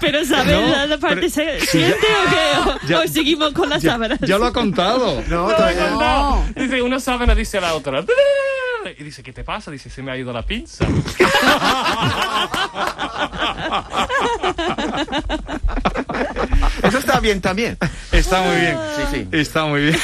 [0.00, 2.86] pero ¿sabes No, la, la parte pero- siguiente o qué?
[2.88, 4.18] Ya- ¿O seguimos con las Ya, sábanas?
[4.20, 5.22] ya lo ha contado.
[5.28, 6.00] No, No, todavía no.
[6.00, 6.44] no.
[6.54, 8.04] Dice, una sábana dice la otra.
[8.98, 9.70] Y dice, ¿qué te pasa?
[9.70, 10.86] Dice, se me ha ido la pinza.
[16.82, 17.76] Eso está bien también.
[18.12, 18.76] Está muy bien.
[18.96, 19.28] Sí, sí.
[19.36, 19.96] Está muy bien.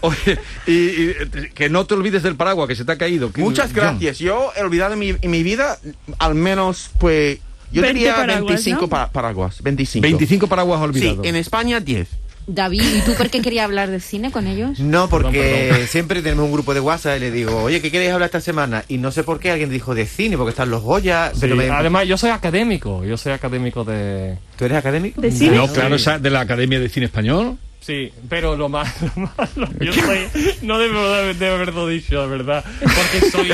[0.00, 1.14] Oye, y, y,
[1.54, 3.30] que no te olvides del paraguas que se te ha caído.
[3.36, 3.74] Muchas John.
[3.76, 4.18] gracias.
[4.18, 5.78] Yo he olvidado en mi, en mi vida
[6.18, 7.38] al menos, pues,
[7.72, 8.88] yo 20 diría paraguas, 25 ¿no?
[8.88, 9.62] pa- paraguas.
[9.62, 10.02] 25.
[10.02, 11.26] 25 paraguas Sí, olvidados.
[11.26, 12.08] en España 10.
[12.46, 14.78] David, ¿y tú por qué querías hablar de cine con ellos?
[14.78, 18.12] No, porque Perdón, siempre tenemos un grupo de WhatsApp y le digo, oye, ¿qué queréis
[18.12, 18.84] hablar esta semana?
[18.88, 21.30] Y no sé por qué alguien dijo de cine, porque están los Goya.
[21.32, 23.04] Sí, pero me- Además, yo soy académico.
[23.04, 24.36] Yo soy académico de...
[24.58, 25.20] ¿Tú eres académico?
[25.20, 25.56] ¿De cine?
[25.56, 27.56] No, claro, de la Academia de Cine Español.
[27.80, 30.20] Sí, pero lo malo, lo malo, yo soy,
[30.62, 33.48] no debo de, de haberlo dicho, la verdad, porque soy,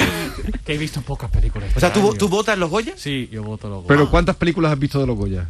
[0.64, 1.68] que he visto pocas películas.
[1.76, 2.36] O sea, ¿tú, este tú año.
[2.36, 2.92] votas los Goya?
[2.96, 5.48] Sí, yo voto los Pero ¿cuántas películas has visto de los Goya?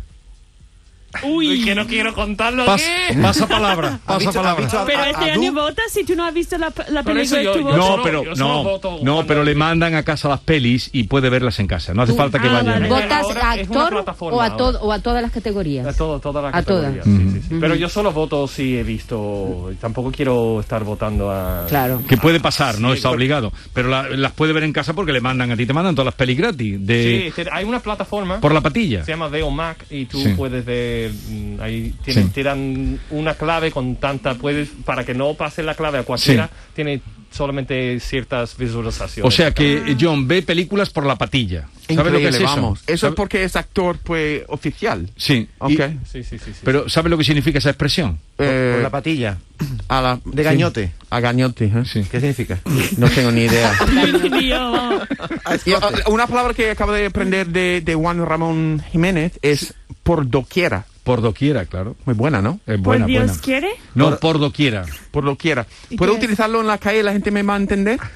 [1.25, 1.65] Uy.
[1.65, 3.19] Que no quiero contarlo Pas- aquí.
[3.21, 4.69] pasa palabra, ¿Has pasa palabra.
[4.87, 7.43] Pero a- este a año votas si tú no has visto la, la película.
[7.43, 7.79] yo- tú yo votas.
[7.79, 11.05] No, pero yo solo no, voto no, pero le mandan a casa las pelis y
[11.05, 11.93] puede verlas en casa.
[11.95, 12.67] No hace falta que Ah, vayan.
[12.83, 12.89] vale.
[12.89, 15.87] ¿Votas a actor o a, todo, o a todas las categorías?
[15.87, 16.95] A todo, todas las A todas.
[16.95, 17.57] categorías, sí, sí, sí.
[17.61, 19.71] Pero yo solo voto si he visto.
[19.81, 21.67] Tampoco quiero estar votando a.
[21.69, 22.03] Claro.
[22.09, 23.53] Que puede pasar, no Sí, está obligado.
[23.75, 26.07] Pero la- las puede ver en casa porque le mandan a ti, te mandan todas
[26.07, 26.59] las pelis gratis.
[26.61, 28.41] Sí, De, te- hay una plataforma.
[28.41, 29.05] por la patilla.
[29.05, 30.35] Se llama Veo Mac y tú Sí.
[30.37, 31.00] puedes ver.
[31.09, 32.31] Mm, Ahí tienen, Sí.
[32.35, 34.35] te dan una clave con tanta.
[34.35, 36.53] puedes Para que no pase la clave a cualquiera, Sí.
[36.75, 39.33] tiene solamente ciertas visualizaciones.
[39.33, 41.69] O sea que John ve películas por la patilla.
[41.89, 42.45] ¿Sabe lo que es eso?
[42.45, 42.81] vamos.
[42.87, 45.09] Eso ¿Sabe- es porque es actor pues oficial.
[45.17, 45.49] Sí.
[45.59, 45.71] Ok.
[45.71, 46.39] y- Sí, sí, sí.
[46.47, 46.53] sí.
[46.65, 48.19] pero ¿sabe lo que significa esa expresión?
[48.37, 49.39] Por, Eh, por la patilla.
[49.89, 50.45] a la- De sí.
[50.45, 50.93] gañote.
[51.11, 51.85] A gañote, ¿eh?
[51.85, 52.05] Sí.
[52.11, 52.59] ¿Qué significa?
[52.97, 53.73] No tengo ni idea.
[55.67, 59.75] Y, uh, una palabra que acabo de aprender de, de Juan Ramón Jiménez es
[60.11, 60.87] por doquiera.
[61.05, 61.95] Por doquiera, claro.
[62.05, 62.59] Muy buena, ¿no?
[62.67, 63.43] Es buena, Pues Dios buena.
[63.43, 63.69] quiere.
[63.95, 64.85] No, por doquiera.
[65.13, 65.69] Por doquiera.
[65.89, 68.01] ¿Y ¿Puedo utilizarlo en la calle y la gente me va a entender?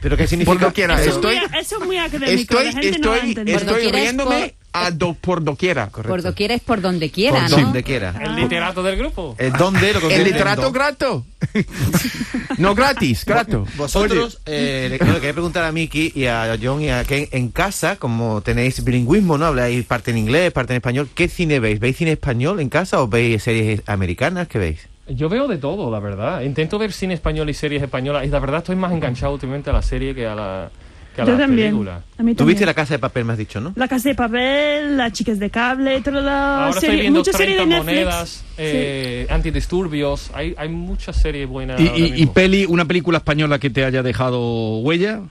[0.00, 0.52] ¿Pero qué significa?
[0.52, 1.00] Por doquiera.
[1.00, 2.58] Eso, Estoy, es muy, eso es muy académico.
[2.58, 3.34] estoy, la gente no estoy.
[3.34, 5.88] Por estoy es riéndome a do- por doquiera.
[5.90, 7.56] Por doquiera es por donde quiera, Por ¿no?
[7.64, 8.14] donde quiera.
[8.22, 9.34] El literato del grupo.
[9.38, 11.24] Eh, ¿Dónde lo El literato grato.
[12.58, 13.66] no gratis, grato.
[13.76, 17.50] Vosotros, eh, le quiero, quería preguntar a Miki y a John y a Ken, en
[17.50, 19.46] casa, como tenéis bilingüismo, ¿no?
[19.46, 21.80] Habláis parte en inglés, parte en español, ¿qué cine veis?
[21.80, 24.48] ¿Veis cine español en casa o veis series americanas?
[24.48, 24.80] ¿Qué veis?
[25.08, 26.42] Yo veo de todo, la verdad.
[26.42, 28.24] Intento ver cine español y series españolas.
[28.24, 30.70] Y la verdad estoy más enganchado últimamente a la serie que a la,
[31.16, 31.68] que a Yo la también.
[31.70, 32.02] película.
[32.16, 32.66] A mí Tú viste también.
[32.66, 33.72] La Casa de Papel, me has dicho, ¿no?
[33.74, 37.52] La casa de papel, las chicas de cable, toda la Ahora estoy viendo muchas 30
[37.54, 38.04] series de Netflix.
[38.04, 40.30] monedas, eh, antidisturbios.
[40.34, 41.80] Hay, hay muchas series buenas.
[41.80, 45.22] ¿Y, ahora y- peli, una película española que te haya dejado huella?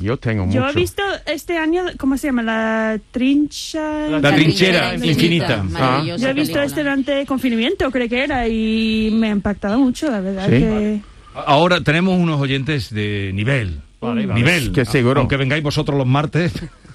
[0.00, 0.58] Yo tengo mucho.
[0.58, 2.42] Yo he visto este año, ¿cómo se llama?
[2.42, 4.08] La trincha...
[4.08, 5.62] La La trinchera infinita.
[5.62, 6.64] Maravillosa Yo he visto película.
[6.64, 10.44] este durante confinamiento, creo que era, y me ha impactado mucho, la verdad.
[10.46, 10.50] Sí.
[10.52, 11.00] Que...
[11.34, 13.80] Ahora tenemos unos oyentes de nivel.
[14.00, 14.40] Vale, vale.
[14.40, 14.72] Nivel.
[14.72, 15.20] Que seguro.
[15.20, 16.52] Aunque vengáis vosotros los martes.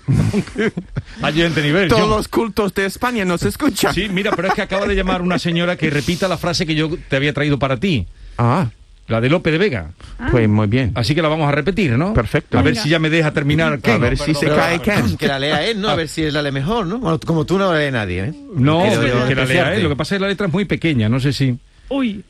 [1.21, 1.87] Hay gente de nivel.
[1.87, 2.09] Todos John.
[2.09, 3.93] los cultos de España nos escuchan.
[3.93, 6.75] Sí, mira, pero es que acaba de llamar una señora que repita la frase que
[6.75, 8.07] yo te había traído para ti.
[8.37, 8.69] Ah,
[9.07, 9.91] La de Lope de Vega.
[10.31, 10.91] pues muy bien.
[10.95, 12.13] Así que la vamos a repetir, ¿no?
[12.13, 12.57] Perfecto.
[12.57, 12.83] A ver Venga.
[12.83, 13.79] si ya me deja terminar.
[13.83, 14.79] A ver si se cae.
[14.79, 15.15] Ken.
[15.15, 15.89] Que la lea él, ¿no?
[15.89, 16.97] A ver si él la lee mejor, ¿no?
[16.97, 18.33] Bueno, como tú no la lee nadie, ¿eh?
[18.55, 18.81] No,
[19.27, 19.83] que la lea él.
[19.83, 21.55] Lo que pasa es que la letra es muy pequeña, no sé si...
[21.89, 22.23] Uy,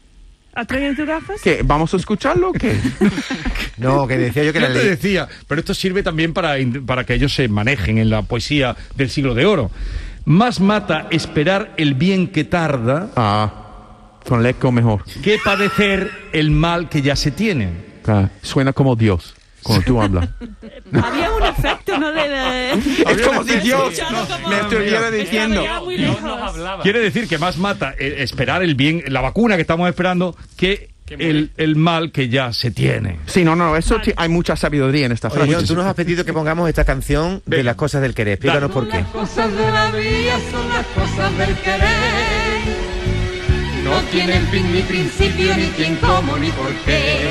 [0.53, 1.41] ¿has traído tus gafas?
[1.41, 1.61] ¿Qué?
[1.63, 2.75] ¿Vamos a escucharlo o qué?
[3.77, 7.03] No, que decía yo que Yo la te decía, pero esto sirve también para, para
[7.03, 9.69] que ellos se manejen en la poesía del siglo de oro.
[10.23, 13.64] Más mata esperar el bien que tarda Ah,
[14.27, 15.03] con el eco mejor.
[15.23, 17.69] que padecer el mal que ya se tiene.
[18.07, 19.33] Ah, suena como Dios
[19.63, 20.29] cuando tú hablas.
[21.03, 22.11] Había un efecto, ¿no?
[22.11, 25.63] De, de- es como si Dios como- me estuviera diciendo.
[25.89, 26.81] Dios nos.
[26.83, 30.89] Quiere decir que más mata eh, esperar el bien, la vacuna que estamos esperando, que
[31.09, 33.19] el, el mal que ya se tiene.
[33.27, 35.53] Sí, no, no, eso ti- hay mucha sabiduría en esta Oye, frase.
[35.55, 38.33] John, tú nos has pedido que pongamos esta canción de las cosas del querer.
[38.33, 39.03] Explícanos por qué.
[39.13, 42.24] cosas de la vida son las cosas del querer.
[43.85, 47.29] No tienen fin ni principio, ni quién, cómo, ni por qué.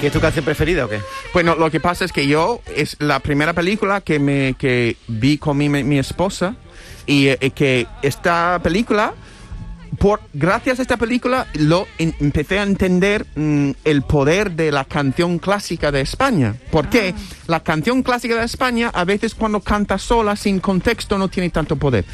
[0.00, 1.00] ¿Qué es tu canción preferida o qué?
[1.32, 5.38] Bueno, lo que pasa es que yo es la primera película que me que vi
[5.38, 6.56] con mi, mi esposa
[7.06, 9.14] y eh, que esta película
[9.98, 14.84] por gracias a esta película lo en- empecé a entender mm, el poder de la
[14.84, 16.54] canción clásica de España.
[16.70, 17.14] Porque
[17.46, 21.76] la canción clásica de España a veces cuando canta sola sin contexto no tiene tanto
[21.76, 22.04] poder.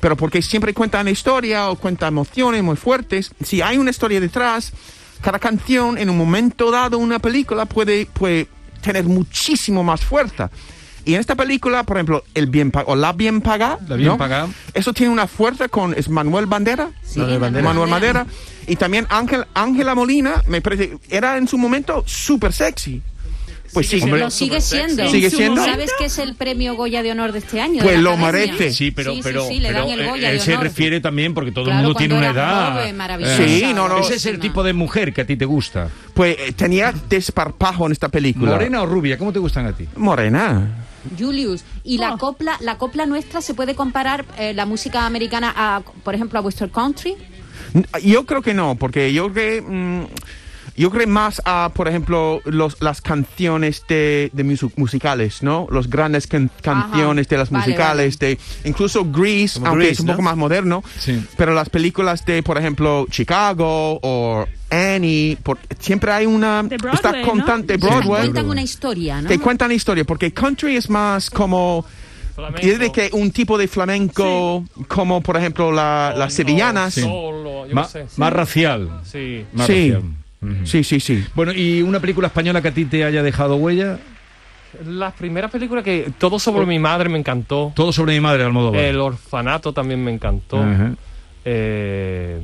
[0.00, 4.20] Pero porque siempre cuenta una historia o cuenta emociones muy fuertes, si hay una historia
[4.20, 4.72] detrás,
[5.20, 8.48] cada canción en un momento dado una película puede, puede
[8.80, 10.50] tener muchísimo más fuerza.
[11.04, 14.18] Y en esta película, por ejemplo, el bien o la bien pagada, La Bien ¿no?
[14.18, 14.48] Pagá.
[14.74, 17.64] eso tiene una fuerza con es Manuel Bandera, Sí, Manuel Bandera.
[17.64, 18.26] Manuel Madera
[18.66, 23.02] y también Ángel Ángela Molina, me parece era en su momento súper sexy.
[23.72, 25.08] Pues sí, Hombre, Lo sigue siendo.
[25.08, 25.64] Sigue siendo.
[25.64, 27.82] ¿Sabes qué es el premio Goya de honor de este año?
[27.82, 28.72] Pues lo merece.
[28.72, 30.56] Sí, pero, Sí, sí, pero, sí, le dan pero, el eh, Goya él de se
[30.56, 32.72] refiere también porque todo el Claro, mundo tiene una edad.
[32.74, 33.98] joven, maravillosa, Sí, no, no.
[34.00, 35.88] Ese es el tipo de mujer que a ti te gusta.
[36.14, 38.52] pues eh, tenía desparpajo en esta película.
[38.52, 39.16] ¿Morena o rubia?
[39.16, 39.86] ¿Cómo te gustan a ti?
[39.96, 40.86] Morena.
[41.18, 42.18] Julius, y la Oh.
[42.18, 46.42] copla, la copla nuestra se puede comparar eh, la música americana a, por ejemplo, a
[46.42, 47.14] vuestro country.
[48.02, 50.04] Yo creo que no, porque yo creo mm,
[50.80, 55.66] yo creo más a, por ejemplo, los, las canciones de, de musu- musicales, ¿no?
[55.70, 60.00] Los grandes can- canciones de las Vale, musicales, de incluso Grease, Como aunque Grease, es
[60.00, 60.12] un ¿no?
[60.14, 61.22] poco más moderno, Sí.
[61.36, 66.94] pero las películas de, por ejemplo, Chicago o Annie, por- siempre hay una De Broadway,
[66.94, 67.12] está
[67.74, 69.28] Sí, Broadway Cuentan una historia, ¿no?
[69.28, 71.84] que cuentan historia, porque country es más como
[72.34, 72.66] Flamenco.
[72.66, 76.94] Y de que un tipo de flamenco como por ejemplo la- Oh, las no, sevillanas.
[76.94, 78.06] solo, yo Ma- no sé.
[78.16, 79.00] Más racial.
[79.04, 79.44] Sí.
[79.52, 79.92] Más Sí.
[80.64, 81.24] Sí, sí, sí.
[81.34, 83.98] Bueno, ¿y una película española que a ti te haya dejado huella?
[84.86, 87.72] La primera película que todo sobre mi madre me encantó.
[87.74, 88.80] Todo sobre mi madre, Almodóvar.
[88.80, 90.62] El orfanato también me encantó.
[90.62, 90.94] Ajá.
[91.44, 92.38] Eh,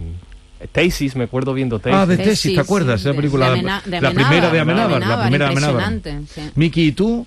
[0.73, 1.99] Tesis, me acuerdo viendo Tesis.
[1.99, 3.01] Ah, de Tesis, ¿te acuerdas?
[3.01, 5.93] sí, Esa película, de de la primera de Amenábar, la primera de Amenábar.
[6.03, 6.41] sí.
[6.55, 7.27] Miki, ¿y tú?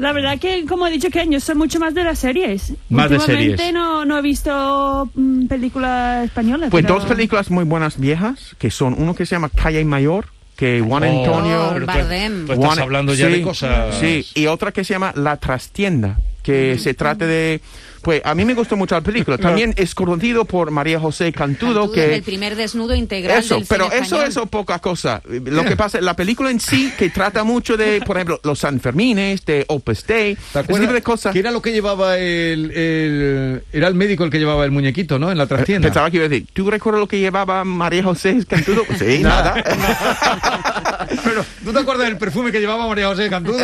[0.00, 2.72] La verdad que, como he dicho, que yo soy mucho más de las series.
[2.88, 3.60] Más de series.
[3.72, 6.70] No, no he visto mm, películas españolas.
[6.70, 10.26] Pues pero- dos películas muy buenas viejas, que son uno que se llama Calle Mayor,
[10.56, 11.70] que Juan Oh, Antonio...
[11.74, 12.46] pero Bardem.
[12.46, 13.94] Tú estás Juan- hablando ya sí, de cosas...
[14.00, 17.60] Sí, y otra que se llama La Trastienda, que se trata de...
[18.02, 19.36] Pues a mí me gustó mucho la película.
[19.38, 22.14] También es conocido por María José Cantudo, Cantudo, que...
[22.14, 25.22] el primer desnudo integral Eso, del pero cine eso es poca cosa.
[25.26, 29.44] Lo que pasa, la película en sí, que trata mucho de, por ejemplo, los Sanfermines,
[29.44, 31.32] de Opus Dei, ¿Te ese tipo de cosas.
[31.32, 35.18] Que era lo que llevaba el, el- Era el médico el que llevaba el muñequito,
[35.18, 35.30] ¿no?
[35.30, 35.88] En la trastienda.
[35.88, 38.82] Pensaba que iba a decir, ¿tú recuerdas lo que llevaba María José Cantudo?
[38.98, 39.54] Sí, nada.
[41.24, 43.58] Pero, ¿tú te acuerdas del perfume que llevaba María José Cantudo?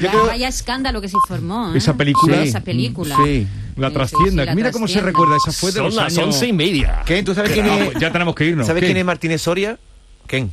[0.00, 1.72] Ya, Vaya escándalo que se formó.
[1.74, 1.78] ¿eh?
[1.78, 2.42] Esa película.
[2.42, 3.16] Esa película.
[3.24, 3.46] Sí.
[3.76, 4.28] La Sí, trastienda.
[4.28, 5.06] sí, sí, la Mira cómo se trastienda.
[5.20, 5.36] recuerda.
[5.36, 6.26] Esa fue de Son los las años...
[6.34, 7.02] once y media.
[7.06, 8.66] Ken, ¿tú sabes quién es, ya tenemos que irnos.
[8.66, 8.86] ¿sabes ¿Qué?
[8.86, 9.78] quién es Martínez Soria?
[10.26, 10.50] Ken.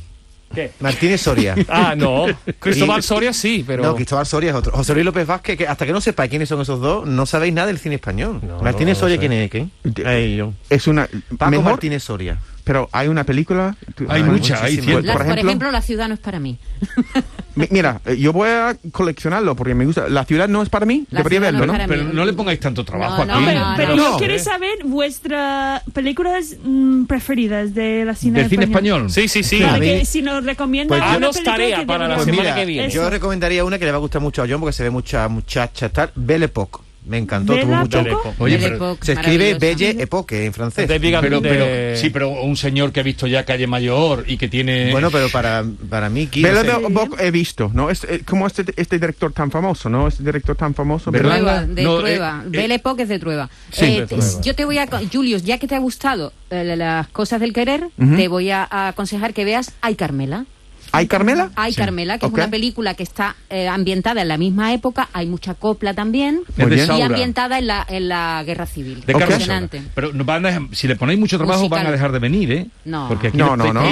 [0.54, 0.72] ¿Qué?
[0.80, 1.54] Martínez Soria.
[1.68, 2.26] Ah, no.
[2.58, 3.82] Cristóbal Soria sí, pero.
[3.84, 4.72] No, Cristóbal Soria es otro.
[4.72, 7.54] José Luis López Vázquez, que hasta que no sepáis quiénes son esos dos, no sabéis
[7.54, 8.40] nada del cine español.
[8.42, 9.48] No, Martínez no, no Soria, sé.
[9.48, 9.70] ¿quién
[10.02, 10.36] es?
[10.36, 10.52] Yo.
[10.68, 11.08] Es una...
[11.38, 12.38] Paco mejor, Martínez Soria.
[12.70, 13.74] Pero hay una película...
[14.08, 16.56] Hay Ah, muchas, hay Por por, ejemplo, La ciudad no es para mí.
[17.56, 20.08] Mi- Mira, eh, yo voy a coleccionarlo porque me gusta.
[20.08, 21.72] La ciudad no es para mí, La debería no verlo, ¿no?
[21.72, 23.42] para Pero no le pongáis tanto trabajo No, aquí.
[23.44, 23.96] no, Pero, no, pero no.
[23.96, 24.16] yo No.
[24.18, 29.10] quiero saber vuestras películas mm, preferidas de la cine ¿Del cine español?
[29.10, 29.64] Sí, sí, sí.
[30.04, 32.54] Si nos recomiendan Pues una haznos película tarea que para la debemos- Pues semana mira,
[32.54, 32.90] que viene.
[32.90, 35.26] yo recomendaría una que le va a gustar mucho a John porque se ve mucha
[35.26, 36.12] muchacha tal.
[36.14, 36.78] Belle Époque.
[37.06, 38.04] Me encantó, tuvo mucho.
[38.38, 39.54] Oye, pero Se escribe.
[39.54, 40.86] Belle Époque en francés.
[40.86, 44.36] De Pero, de- pero, sí, pero un señor que ha visto ya Calle Mayor y
[44.36, 44.90] que tiene...
[44.92, 46.60] Bueno, pero para, para mí, Belle.
[46.86, 47.90] Époque he visto, ¿no?
[47.90, 50.08] Es, eh, como este, este director tan famoso, ¿no?
[50.08, 51.10] Este director tan famoso.
[51.10, 51.30] ¿verdad?
[51.30, 52.42] Trueba, de No, eh, Trueba.
[52.44, 53.48] eh, Belle Époque es de Trueba.
[53.78, 54.42] Eh, de Trueba.
[54.42, 54.86] Yo te voy a...
[55.12, 58.88] Julius, ya que te ha gustado eh, las cosas del querer, te voy a, a
[58.88, 60.44] aconsejar que veas Ay Carmela.
[60.92, 61.50] ¿Hay Carmela?
[61.56, 62.32] Ay Carmela, que Ok.
[62.38, 66.40] es una película que está eh, ambientada en la misma época, hay mucha copla también,
[66.56, 67.06] Es de y Saura.
[67.06, 69.04] ambientada en la, en la guerra civil.
[69.06, 69.12] De.
[69.12, 69.68] Saura.
[69.94, 71.78] Pero van a dejar- si le ponéis mucho trabajo Musical.
[71.78, 72.66] van a dejar de venir, ¿eh?
[72.84, 73.08] No.
[73.08, 73.88] Porque aquí No, no, no.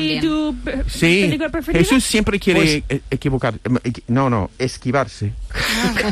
[0.00, 0.54] ¿Y tu
[0.88, 1.38] Sí.
[1.72, 3.54] Jesús siempre quiere Pues- eh, equivocar.
[3.62, 5.32] equi- No, no, esquivarse.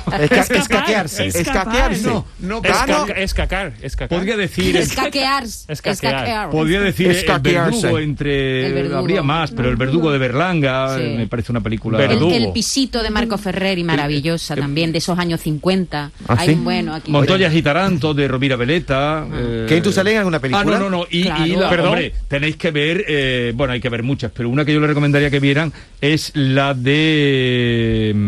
[0.07, 1.27] Esca- escaquearse.
[1.27, 1.57] Escapar.
[1.69, 2.07] Escaquearse.
[2.09, 3.07] No, no, Es, Ah, no.
[3.07, 4.09] caca- es cacar, es cacar.
[4.19, 4.77] Podría decir...
[4.77, 5.45] Escaquear.
[5.45, 5.93] Escaquear.
[5.95, 6.51] Escaquear.
[6.51, 7.81] Podría decir el Escaquearse.
[7.83, 8.67] verdugo entre...
[8.67, 8.99] El verdugo.
[8.99, 11.03] Habría más, pero el verdugo de Berlanga Sí.
[11.03, 12.03] eh, me parece una película...
[12.05, 16.11] El, el pisito de Marco Ferreri, maravillosa también, de esos años 50.
[16.29, 16.55] ¿Ah, Hay sí?
[16.55, 17.11] un bueno aquí.
[17.11, 19.27] Montoya y Taranto de Rovira Veleta.
[19.33, 20.77] eh, ¿Ken, tú sales en alguna película?
[20.77, 21.07] Ah, no, no, no.
[21.11, 21.47] Y, Claro.
[21.47, 21.89] y la, Perdón.
[21.89, 24.87] hombre, tenéis que ver, eh, bueno, hay que ver muchas, pero una que yo le
[24.87, 28.19] recomendaría que vieran es la de mm,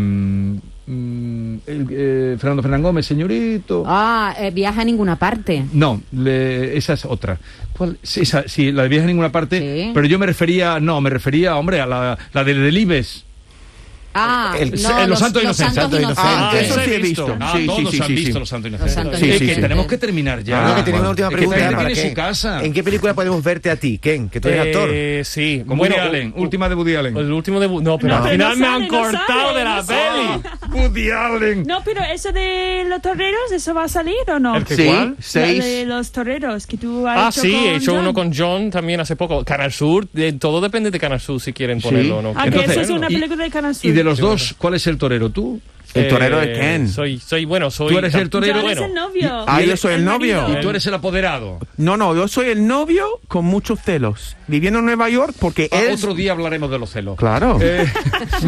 [0.51, 0.61] mm,
[1.67, 3.83] el, eh, Fernando Fernán Gómez, señorito.
[3.85, 5.65] Ah, eh, viaja a ninguna parte.
[5.73, 7.37] No, le- esa es otra.
[7.77, 7.97] ¿Cuál?
[8.01, 9.91] Sí, esa, sí, la de viaje a ninguna parte, Sí.
[9.93, 13.25] pero yo me refería, no, me refería, hombre, a la, la de Delibes.
[14.19, 15.73] Ah, El- no, eh, los Santos los Inocentes.
[15.75, 16.69] Santos Santos Ah, Inocentes.
[16.71, 17.37] eso sí he visto.
[17.39, 18.39] Ah, Sí, sí, todos sí, han sí, visto sí.
[18.39, 19.03] los Santos Los Inocentes.
[19.03, 19.45] Santos Sí, sí, sí.
[19.55, 20.63] que tenemos que terminar ya.
[20.63, 22.09] Creo que Ah, tenía una última pregunta cada para tiene Ken.
[22.09, 22.63] su casa.
[22.63, 24.29] ¿En qué película podemos verte a ti, Ken?
[24.29, 24.89] Que tú eres actor.
[24.91, 25.63] Eh, sí.
[25.67, 27.17] Con bueno, Woody Allen, u- última de Woody Allen.
[27.17, 27.67] El último de...
[27.67, 30.79] No, pero No, al final no me sale, han no cortado sale, de la peli.
[30.81, 31.63] Woody Allen.
[31.67, 34.55] No, pero eso de los toreros, ¿eso va a salir o no?
[34.55, 35.15] ¿El que Sí, cuál?
[35.19, 35.63] Seis.
[35.63, 38.99] de los toreros que tú has Ah, hecho sí, he hecho uno con John también
[38.99, 39.43] hace poco.
[39.45, 40.07] Canal Sur,
[40.39, 41.87] todo depende de Canal Sur si quieren Sí.
[41.87, 42.33] ponerlo o no.
[42.35, 43.89] Ah, que eso es una película de Canal Sur.
[44.07, 45.29] Los dos, ¿cuál es el torero?
[45.29, 45.59] ¿Tú?
[45.93, 46.89] El torero de Eh, Ken.
[46.89, 47.91] Soy, soy, bueno, soy...
[47.91, 48.55] Tú eres el torero.
[48.55, 48.81] John bueno.
[48.81, 49.45] es el novio.
[49.47, 50.41] Ah, Y yo soy el novio.
[50.41, 50.59] marido.
[50.59, 51.59] Y tú eres el apoderado.
[51.77, 54.35] No, no, yo soy el novio con muchos celos.
[54.47, 55.93] Viviendo en Nueva York porque Ah, él...
[55.95, 57.17] Otro día hablaremos de los celos.
[57.17, 57.57] Claro.
[57.61, 57.85] Eh,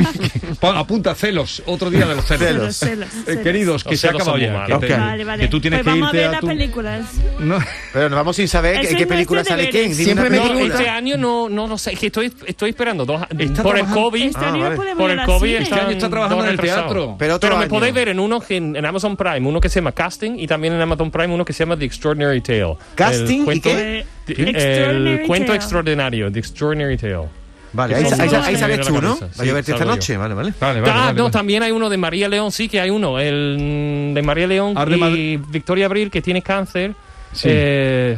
[0.61, 2.39] apunta celos, otro día de los celos.
[2.39, 3.43] Celos, celos, Eh, celos.
[3.43, 4.23] queridos, que Los se ya.
[4.31, 4.79] muy Que, malos.
[4.81, 4.93] te-.
[4.95, 5.43] Vale, vale.
[5.43, 6.47] que tú tienes pues que vamos irte a ver a las tu...
[6.47, 7.05] películas.
[7.39, 7.59] No.
[7.93, 9.69] Pero nos vamos sin saber es qué película sale.
[9.71, 10.75] Dime Siempre me No, película.
[10.75, 13.21] este año no, no lo sé, es que estoy, estoy esperando dos,
[13.61, 14.25] por el COVID.
[14.27, 15.55] Este no podemos Por el COVID.
[15.55, 17.15] Este año está trabajando en el teatro.
[17.37, 17.69] Pero otro me año.
[17.69, 20.47] podéis ver en uno que en, en Amazon Prime, uno que se llama Casting y
[20.47, 22.75] también en Amazon Prime uno que se llama The Extraordinary Tale.
[22.95, 23.99] ¿Casting El y cuento- qué?
[23.99, 25.55] Eh, The- Extraordinary el cuento Tale.
[25.57, 27.27] extraordinario, The Extraordinary Tale.
[27.71, 29.15] Vale, ahí, ahí- ahí me tú, ¿no?
[29.15, 30.53] Voy a Sí, verte esta noche, vale, vale.
[30.59, 31.31] Vale, vale, ah, vale, no, vale.
[31.33, 34.97] también hay uno de María León, sí que hay uno, el de María León Arde
[34.97, 35.39] y Madrid.
[35.49, 36.95] Victoria Abril que tiene cáncer.
[37.31, 37.47] Sí.
[37.51, 38.17] Eh,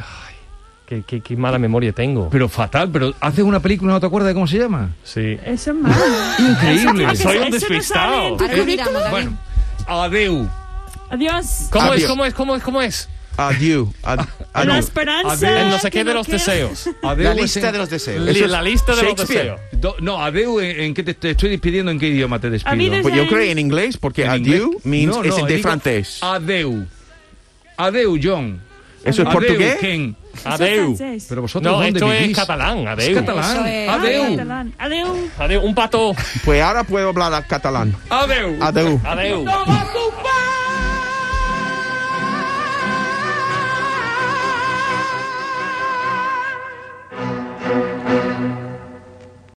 [0.91, 2.29] qué, qué- qué mala memoria tengo.
[2.29, 4.89] Pero fatal, pero haces una película y no te acuerdas de cómo se llama.
[5.05, 5.37] sí.
[5.45, 5.95] Eso es malo.
[6.39, 7.05] Increíble.
[7.13, 8.35] Eso- Soy un eso no despistado.
[8.37, 8.79] David.
[9.09, 9.37] Bueno,
[9.87, 10.49] adeu.
[11.09, 11.67] Adiós.
[11.71, 12.03] ¿Cómo es?
[12.03, 12.09] Adiós.
[12.09, 12.33] ¿Cómo es?
[12.33, 12.63] ¿Cómo es?
[12.63, 13.09] ¿Cómo es?
[13.37, 13.87] Adiós.
[14.03, 14.77] Ad- La adiós.
[14.79, 15.61] esperanza.
[15.61, 16.89] El no sé qué de no los deseos.
[17.01, 18.27] Adeu La es lista de los deseos.
[18.27, 19.59] Eso es la lista de los deseos.
[19.71, 21.89] Do- no, adeu, ¿en, en qué te, te estoy despidiendo?
[21.91, 23.01] ¿En qué idioma te despido?
[23.01, 24.85] Pues yo creo en inglés porque ¿En adieu inglés?
[24.85, 26.19] means No, es no, de francés.
[26.21, 26.85] Adeu.
[27.77, 28.59] Adeu, John.
[29.03, 29.77] Eso es portugués.
[29.79, 30.15] Ken.
[30.33, 30.97] Es Adeu.
[31.29, 32.29] Pero vosotros, No, ¿dónde esto vivís?
[32.31, 32.79] es catalán.
[32.79, 33.15] Es Adeu.
[33.15, 33.51] catalán.
[33.57, 34.23] Eso es- Adeu.
[34.31, 34.73] catalán.
[34.77, 35.29] Adeu.
[35.37, 35.61] Adeu.
[35.63, 36.15] Un pato.
[36.45, 37.95] Pues ahora puedo hablar catalán.
[38.09, 38.57] Adeu.
[38.63, 38.99] Adeu.
[39.03, 39.45] Adeu.
[39.45, 40.80] Toma tu pan.